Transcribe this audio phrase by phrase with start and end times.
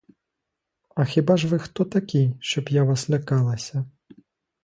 [0.95, 3.85] А хіба ж ви хто такий, щоб я вас лякалася?